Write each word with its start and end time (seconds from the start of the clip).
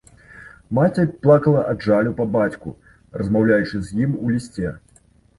Маці 0.77 1.03
плакала 1.25 1.59
ад 1.73 1.83
жалю 1.87 2.13
па 2.21 2.25
бацьку, 2.35 2.73
размаўляючы 3.23 3.81
з 3.91 3.99
ім 4.07 4.15
у 4.23 4.31
лісце. 4.33 4.73